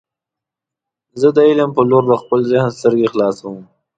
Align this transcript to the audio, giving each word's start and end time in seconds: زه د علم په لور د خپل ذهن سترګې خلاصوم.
زه 1.21 1.27
د 1.35 1.39
علم 1.49 1.69
په 1.77 1.81
لور 1.89 2.03
د 2.07 2.13
خپل 2.21 2.39
ذهن 2.51 2.69
سترګې 2.77 3.07
خلاصوم. 3.13 3.57